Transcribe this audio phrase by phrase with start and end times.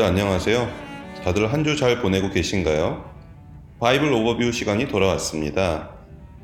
[0.00, 0.66] 다들 안녕하세요.
[1.24, 3.04] 다들 한 주 잘 보내고 계신가요?
[3.80, 5.90] 바이블 오버뷰 시간이 돌아왔습니다.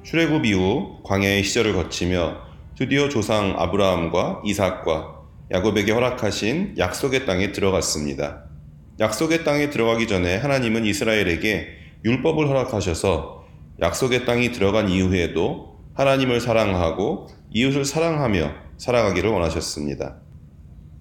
[0.03, 2.37] 출애굽 이후 광야의 시절을 거치며
[2.77, 5.23] 드디어 조상 아브라함과 이삭과
[5.53, 8.45] 야곱에게 허락하신 약속의 땅에 들어갔습니다.
[9.01, 11.69] 약속의 땅에 들어가기 전에 하나님은 이스라엘에게
[12.05, 13.47] 율법을 허락하셔서
[13.81, 20.26] 약속의 땅이 들어간 이후에도 하나님을 사랑하고 이웃을 사랑하며 살아가기를 원하셨습니다.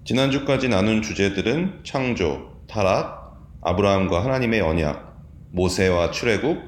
[0.06, 5.18] 지난주까지 나눈 주제들은 창조, 타락, 아브라함과 하나님의 언약,
[5.50, 6.58] 모세와 출애굽,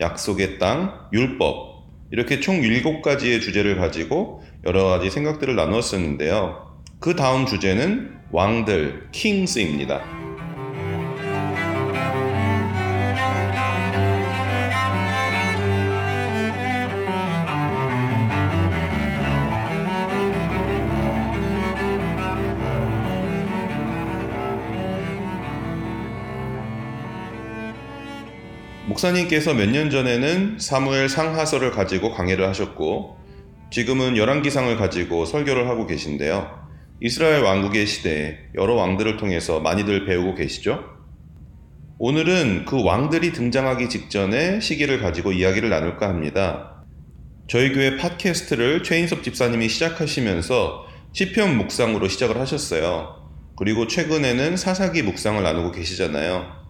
[0.00, 6.76] 약속의 땅, 율법 이렇게 총 7가지의 주제를 가지고 여러 가지 생각들을 나누었었는데요.
[6.98, 10.17] 그 다음 주제는 왕들, 킹스입니다.
[28.98, 33.16] 목사님께서 몇 년 전에는 사무엘 상하서를 가지고 강해를 하셨고
[33.70, 36.66] 지금은 열왕기상을 가지고 설교를 하고 계신데요.
[37.00, 40.82] 이스라엘 왕국의 시대에 여러 왕들을 통해서 많이들 배우고 계시죠?
[41.98, 46.84] 오늘은 그 왕들이 등장하기 직전의 시기를 가지고 이야기를 나눌까 합니다.
[47.46, 53.14] 저희 교회 팟캐스트를 최인섭 집사님이 시작하시면서 시편 묵상으로 시작을 하셨어요.
[53.56, 56.67] 그리고 최근에는 사사기 묵상을 나누고 계시잖아요.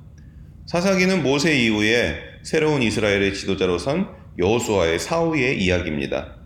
[0.69, 4.07] 사사기는 모세 이후에 새로운 이스라엘의 지도자로 선
[4.39, 6.37] 여호수아의 사후의 이야기입니다.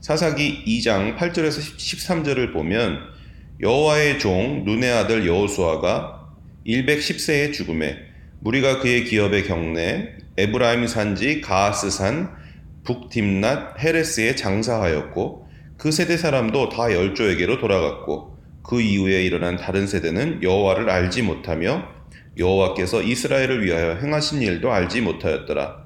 [0.00, 2.98] 사사기 2장 8절에서 13절을 보면
[3.60, 6.26] 여호와의 종 눈의 아들 여호수아가
[6.66, 7.98] 110세의 죽음에
[8.40, 10.08] 무리가 그의 기업의 경내
[10.38, 12.34] 에브라임 산지 가하스 산
[12.82, 15.46] 북팀낫 헤레스에 장사하였고
[15.76, 22.01] 그 세대 사람도 다 열조에게로 돌아갔고 그 이후에 일어난 다른 세대는 여호와를 알지 못하며
[22.36, 25.82] 여호와께서 이스라엘을 위하여 행하신 일도 알지 못하였더라.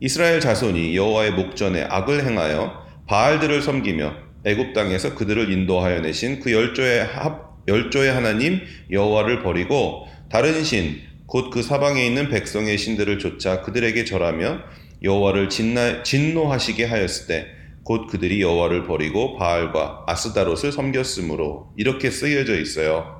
[0.00, 4.14] 이스라엘 자손이 여호와의 목전에 악을 행하여 바알들을 섬기며
[4.44, 11.50] 애굽 땅에서 그들을 인도하여 내신 그 열조의 합, 열조의 하나님 여호와를 버리고 다른 신 곧
[11.50, 14.62] 그 사방에 있는 백성의 신들을 쫓아 그들에게 절하며
[15.02, 23.19] 여호와를 진나, 진노하시게 하였을 때 곧 그들이 여호와를 버리고 바알과 아스다롯을 섬겼으므로 이렇게 쓰여져 있어요.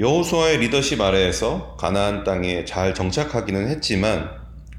[0.00, 4.30] 여호수아의 리더십 아래에서 가나안 땅에 잘 정착하기는 했지만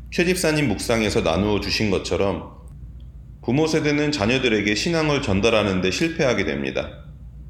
[0.10, 2.54] 최 집사님 묵상에서 나누어 주신 것처럼
[3.46, 6.90] 부모 세대는 자녀들에게 신앙을 전달하는 데 실패하게 됩니다.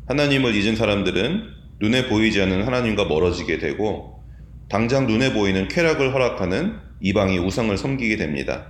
[0.09, 1.43] 하나님을 잊은 사람들은
[1.79, 4.21] 눈에 보이지 않는 하나님과 멀어지게 되고
[4.67, 8.67] 당장 눈에 보이는 쾌락을 허락하는 이방의 우상을 섬기게 됩니다.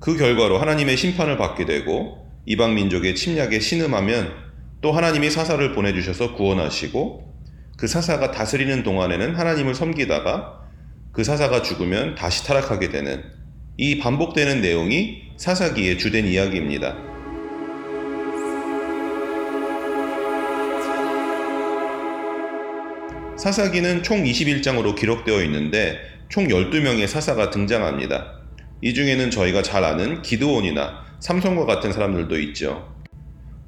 [0.00, 4.49] 그 결과로 하나님의 심판을 받게 되고 이방 민족의 침략에 신음하면
[4.80, 7.34] 또 하나님이 사사를 보내주셔서 구원하시고
[7.76, 10.60] 그 사사가 다스리는 동안에는 하나님을 섬기다가
[11.12, 13.22] 그 사사가 죽으면 다시 타락하게 되는
[13.76, 16.96] 이 반복되는 내용이 사사기의 주된 이야기입니다.
[23.36, 25.98] 사사기는 총 21장으로 기록되어 있는데
[26.28, 28.34] 총 12명의 사사가 등장합니다.
[28.82, 32.99] 이 중에는 저희가 잘 아는 기드온이나 삼성과 같은 사람들도 있죠.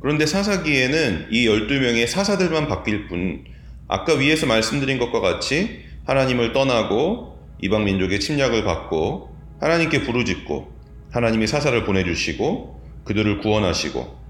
[0.03, 3.45] 그런데 사사기에는 이 12명의 사사들만 바뀔 뿐
[3.87, 9.31] 아까 위에서 말씀드린 것과 같이 하나님을 떠나고 이방 민족의 침략을 받고
[9.61, 10.73] 하나님께 부르짖고
[11.13, 14.21] 하나님이 사사를 보내주시고 그들을 구원하시고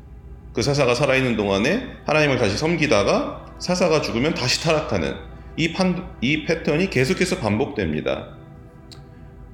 [0.53, 5.15] 그 사사가 살아있는 동안에 하나님을 다시 섬기다가 사사가 죽으면 다시 타락하는
[5.57, 8.37] 이, 판, 이 패턴이 계속해서 반복됩니다.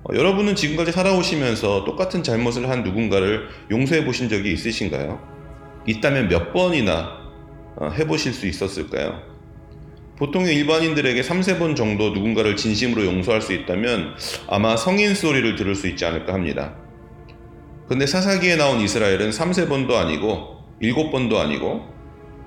[0.02, 5.37] 어, 여러분은 지금까지 살아오시면서 똑같은 잘못을 한 누군가를 용서해 보신 적이 있으신가요?
[5.88, 7.18] 있다면 몇 번이나
[7.76, 9.22] 어, 해보실 수 있었을까요?
[10.18, 14.16] 보통의 일반인들에게 3, 4번 정도 누군가를 진심으로 용서할 수 있다면
[14.48, 16.74] 아마 성인 소리를 들을 수 있지 않을까 합니다.
[17.88, 21.86] 근데 사사기에 나온 이스라엘은 3, 4번도 아니고 7번도 아니고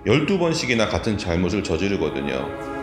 [0.06, 2.81] 12번씩이나 같은 잘못을 저지르거든요.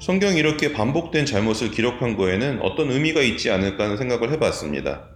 [0.00, 5.10] 성경이 이렇게 반복된 잘못을 기록한 거에는 어떤 의미가 있지 않을까 하는 생각을 해봤습니다.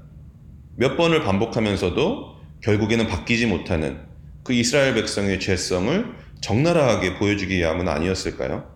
[0.76, 4.00] 몇 번을 반복하면서도 결국에는 바뀌지 못하는
[4.42, 8.70] 그 이스라엘 백성의 죄성을 적나라하게 보여주기 위함은 아니었을까요?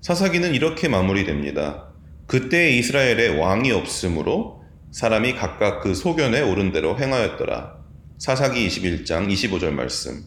[0.00, 1.92] 사사기는 이렇게 마무리됩니다.
[2.26, 7.76] 그때 이스라엘에 왕이 없으므로 사람이 각각 그 소견에 오른 대로 행하였더라.
[8.16, 10.24] 사사기 21장 25절 말씀.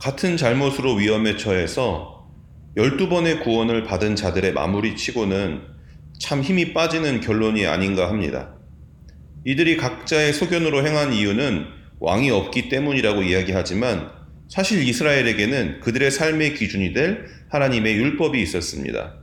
[0.00, 2.15] 같은 잘못으로 위험에 처해서
[2.76, 5.62] 12번의 구원을 받은 자들의 마무리 치고는
[6.18, 8.54] 참 힘이 빠지는 결론이 아닌가 합니다.
[9.44, 11.64] 이들이 각자의 소견으로 행한 이유는
[12.00, 14.10] 왕이 없기 때문이라고 이야기하지만
[14.48, 19.14] 사실 이스라엘에게는 그들의 삶의 기준이 될 하나님의 율법이 있었습니다.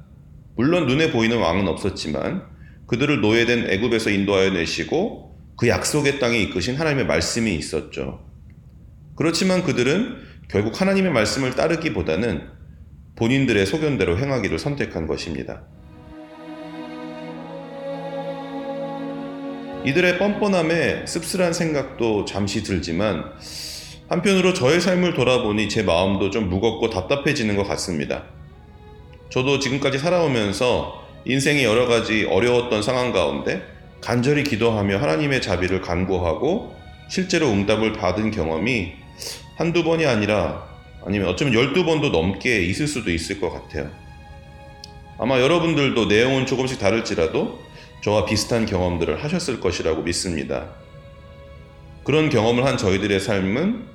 [0.56, 2.44] 물론 눈에 보이는 왕은 없었지만
[2.88, 8.26] 그들을 노예된 애굽에서 인도하여 내시고 그 약속의 땅에 이끄신 하나님의 말씀이 있었죠.
[9.16, 10.18] 그렇지만 그들은
[10.48, 12.63] 결국 하나님의 말씀을 따르기보다는
[13.16, 15.64] 본인들의 소견대로 행하기를 선택한 것입니다.
[19.86, 23.26] 이들의 뻔뻔함에 씁쓸한 생각도 잠시 들지만
[24.08, 28.24] 한편으로 저의 삶을 돌아보니 제 마음도 좀 무겁고 답답해지는 것 같습니다.
[29.30, 33.62] 저도 지금까지 살아오면서 인생의 여러 가지 어려웠던 상황 가운데
[34.02, 36.76] 간절히 기도하며 하나님의 자비를 간구하고
[37.10, 38.94] 실제로 응답을 받은 경험이
[39.56, 40.73] 한두 번이 아니라
[41.06, 43.90] 아니면 어쩌면 열두 번도 넘게 있을 수도 있을 것 같아요.
[45.18, 47.60] 아마 여러분들도 내용은 조금씩 다를지라도
[48.02, 50.70] 저와 비슷한 경험들을 하셨을 것이라고 믿습니다.
[52.04, 53.86] 그런 경험을 한 저희들의 삶은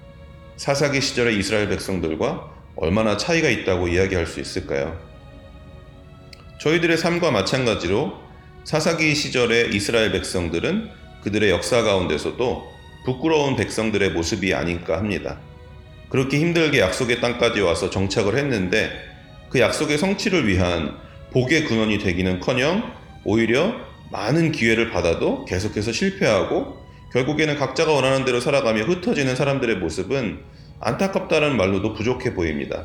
[0.56, 4.98] 사사기 시절의 이스라엘 백성들과 얼마나 차이가 있다고 이야기할 수 있을까요?
[6.60, 8.14] 저희들의 삶과 마찬가지로
[8.64, 10.90] 사사기 시절의 이스라엘 백성들은
[11.22, 12.66] 그들의 역사 가운데서도
[13.04, 15.38] 부끄러운 백성들의 모습이 아닐까 합니다.
[16.08, 18.90] 그렇게 힘들게 약속의 땅까지 와서 정착을 했는데
[19.50, 20.96] 그 약속의 성취를 위한
[21.32, 22.92] 복의 근원이 되기는 커녕
[23.24, 23.74] 오히려
[24.10, 26.78] 많은 기회를 받아도 계속해서 실패하고
[27.12, 30.40] 결국에는 각자가 원하는 대로 살아가며 흩어지는 사람들의 모습은
[30.80, 32.84] 안타깝다는 말로도 부족해 보입니다.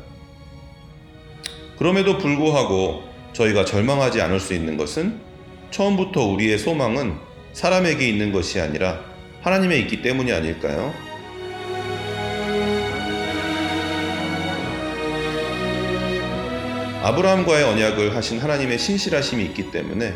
[1.78, 5.20] 그럼에도 불구하고 저희가 절망하지 않을 수 있는 것은
[5.70, 7.16] 처음부터 우리의 소망은
[7.52, 9.00] 사람에게 있는 것이 아니라
[9.42, 10.94] 하나님에 있기 때문이 아닐까요?
[17.04, 20.14] 아브라함과의 언약을 하신 하나님의 신실하심이 있기 때문에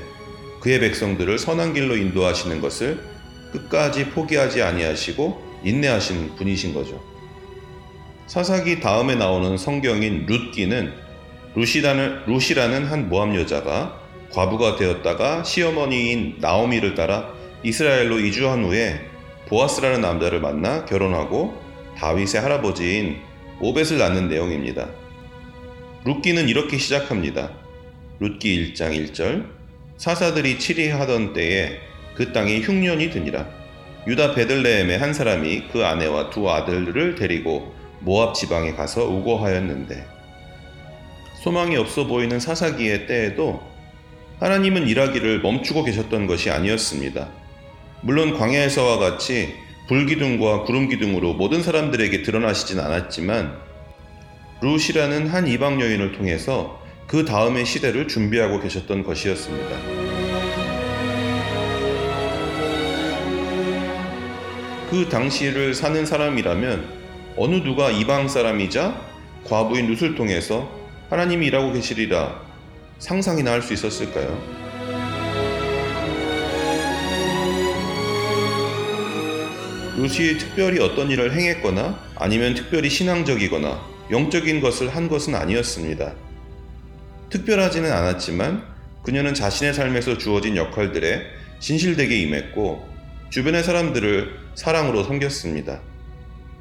[0.60, 3.04] 그의 백성들을 선한 길로 인도하시는 것을
[3.52, 6.98] 끝까지 포기하지 아니하시고 인내하신 분이신 거죠.
[8.26, 10.94] 사사기 다음에 나오는 성경인 룻기는
[11.54, 14.00] 룻이라는, 룻이라는 한 모함 여자가
[14.32, 18.98] 과부가 되었다가 시어머니인 나오미를 따라 이스라엘로 이주한 후에
[19.48, 21.54] 보아스라는 남자를 만나 결혼하고
[21.98, 23.18] 다윗의 할아버지인
[23.60, 24.88] 오벳을 낳는 내용입니다.
[26.04, 27.50] 룻기는 이렇게 시작합니다.
[28.20, 29.46] 룻기 1장 1절
[29.96, 31.78] 사사들이 치리하던 때에
[32.14, 33.46] 그 땅에 흉년이 드니라.
[34.06, 40.06] 유다 베들레헴의 한 사람이 그 아내와 두 아들을 데리고 모압 지방에 가서 우고하였는데
[41.42, 43.60] 소망이 없어 보이는 사사기의 때에도
[44.40, 47.28] 하나님은 일하기를 멈추고 계셨던 것이 아니었습니다.
[48.02, 49.54] 물론 광야에서와 같이
[49.88, 53.67] 불기둥과 구름기둥으로 모든 사람들에게 드러나시진 않았지만
[54.60, 59.78] 루시라는 한 이방 여인을 통해서 그 다음의 시대를 준비하고 계셨던 것이었습니다.
[64.90, 66.98] 그 당시를 사는 사람이라면
[67.36, 69.00] 어느 누가 이방 사람이자
[69.44, 70.68] 과부인 룻을 통해서
[71.08, 72.40] 하나님이 일하고 계시리라
[72.98, 74.58] 상상이나 할 수 있었을까요?
[79.96, 86.14] 룻이 특별히 어떤 일을 행했거나 아니면 특별히 신앙적이거나 영적인 것을 한 것은 아니었습니다.
[87.30, 88.64] 특별하지는 않았지만
[89.02, 91.22] 그녀는 자신의 삶에서 주어진 역할들에
[91.60, 92.86] 진실되게 임했고
[93.30, 95.80] 주변의 사람들을 사랑으로 섬겼습니다.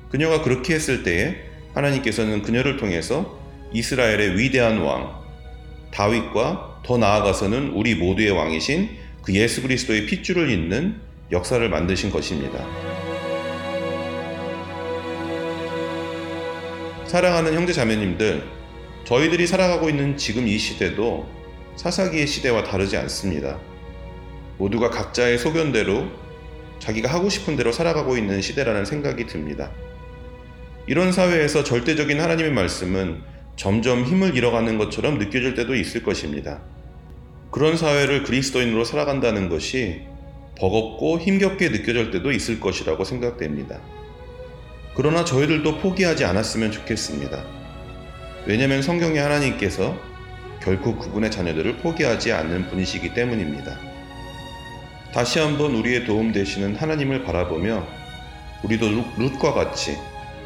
[0.09, 1.35] 그녀가 그렇게 했을 때에
[1.73, 3.39] 하나님께서는 그녀를 통해서
[3.73, 5.21] 이스라엘의 위대한 왕
[5.91, 8.89] 다윗과 더 나아가서는 우리 모두의 왕이신
[9.23, 11.01] 그 예수 그리스도의 핏줄을 잇는
[11.31, 12.65] 역사를 만드신 것입니다.
[17.07, 18.43] 사랑하는 형제 자매님들,
[19.05, 21.25] 저희들이 살아가고 있는 지금 이 시대도
[21.77, 23.57] 사사기의 시대와 다르지 않습니다.
[24.57, 26.07] 모두가 각자의 소견대로
[26.79, 29.71] 자기가 하고 싶은 대로 살아가고 있는 시대라는 생각이 듭니다.
[30.85, 33.21] 이런 사회에서 절대적인 하나님의 말씀은
[33.55, 36.61] 점점 힘을 잃어가는 것처럼 느껴질 때도 있을 것입니다.
[37.51, 40.01] 그런 사회를 그리스도인으로 살아간다는 것이
[40.57, 43.79] 버겁고 힘겹게 느껴질 때도 있을 것이라고 생각됩니다.
[44.97, 47.45] 그러나 저희들도 포기하지 않았으면 좋겠습니다.
[48.47, 49.95] 왜냐하면 성경의 하나님께서
[50.59, 53.77] 결코 그분의 자녀들을 포기하지 않는 분이시기 때문입니다.
[55.13, 57.87] 다시 한번 우리의 도움 되시는 하나님을 바라보며
[58.63, 58.87] 우리도
[59.17, 59.95] 룻과 같이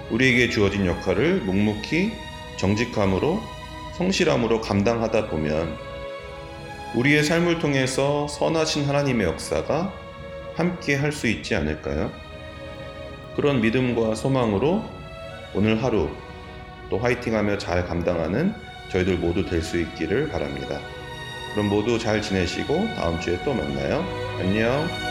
[0.10, 2.12] 우리에게 주어진 역할을 묵묵히
[2.58, 3.42] 정직함으로
[3.98, 5.78] 성실함으로 감당하다 보면
[6.96, 9.94] 우리의 삶을 통해서 선하신 하나님의 역사가
[10.56, 12.12] 함께 할 수 있지 않을까요?
[13.36, 14.84] 그런 믿음과 소망으로
[15.54, 16.10] 오늘 하루
[16.90, 18.54] 또 화이팅하며 잘 감당하는
[18.92, 20.80] 저희들 모두 될 수 있기를 바랍니다.
[21.54, 24.04] 그럼 모두 잘 지내시고 다음 주에 또 만나요.
[24.40, 25.11] 안녕.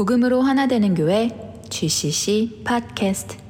[0.00, 1.28] 복음으로 하나 되는 교회
[1.68, 3.49] GCC 팟캐스트